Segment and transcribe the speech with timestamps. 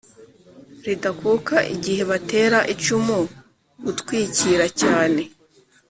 [0.85, 3.17] ridakuka igihe batera icumu
[3.85, 5.21] gukwikira cyane